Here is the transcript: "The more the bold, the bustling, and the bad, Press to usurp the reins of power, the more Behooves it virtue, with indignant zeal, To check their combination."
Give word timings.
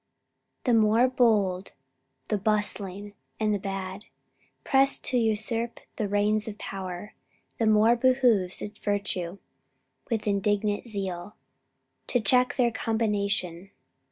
"The 0.63 0.73
more 0.73 1.03
the 1.03 1.13
bold, 1.13 1.73
the 2.29 2.37
bustling, 2.39 3.13
and 3.39 3.53
the 3.53 3.59
bad, 3.59 4.05
Press 4.63 4.97
to 5.01 5.17
usurp 5.19 5.79
the 5.97 6.07
reins 6.07 6.47
of 6.47 6.57
power, 6.57 7.13
the 7.59 7.67
more 7.67 7.95
Behooves 7.95 8.63
it 8.63 8.79
virtue, 8.79 9.37
with 10.09 10.25
indignant 10.25 10.87
zeal, 10.87 11.35
To 12.07 12.19
check 12.19 12.55
their 12.55 12.71
combination." 12.71 13.69